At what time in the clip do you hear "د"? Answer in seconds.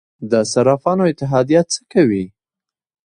0.31-0.33